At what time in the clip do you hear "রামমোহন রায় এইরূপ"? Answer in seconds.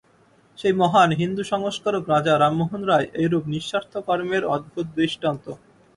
2.35-3.43